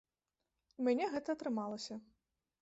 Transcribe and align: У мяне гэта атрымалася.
У 0.79 0.85
мяне 0.87 1.05
гэта 1.11 1.29
атрымалася. 1.37 1.99